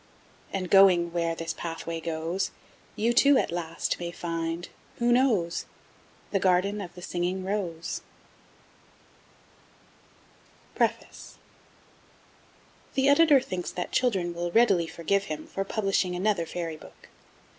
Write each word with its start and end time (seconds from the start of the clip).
And 0.51 0.71
going 0.71 1.13
where 1.13 1.35
this 1.35 1.53
pathway 1.53 1.99
goes, 2.01 2.49
You 2.95 3.13
too, 3.13 3.37
at 3.37 3.51
last, 3.51 3.99
may 3.99 4.09
find, 4.09 4.67
who 4.97 5.11
knows? 5.11 5.67
The 6.31 6.39
Garden 6.39 6.81
of 6.81 6.95
the 6.95 7.03
Singing 7.03 7.43
Rose. 7.45 8.01
PREFACE 10.73 11.37
The 12.95 13.09
Editor 13.09 13.39
thinks 13.39 13.69
that 13.69 13.91
children 13.91 14.33
will 14.33 14.49
readily 14.49 14.87
forgive 14.87 15.25
him 15.25 15.45
for 15.45 15.63
publishing 15.63 16.15
another 16.15 16.47
Fairy 16.47 16.77
Book. 16.77 17.09